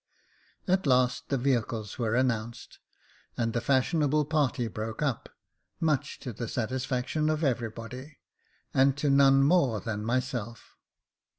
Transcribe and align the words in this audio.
At 0.67 0.87
last 0.87 1.29
the 1.29 1.37
vehicles 1.37 1.99
were 1.99 2.15
announced, 2.15 2.79
and 3.37 3.53
the 3.53 3.61
fashionable 3.61 4.25
party 4.25 4.67
broke 4.67 5.03
up, 5.03 5.29
much 5.79 6.19
to 6.21 6.33
the 6.33 6.47
satisfaction 6.47 7.29
of 7.29 7.43
everybody, 7.43 8.17
and 8.73 8.97
to 8.97 9.11
none 9.11 9.43
more 9.43 9.79
than 9.79 10.03
myself. 10.03 10.75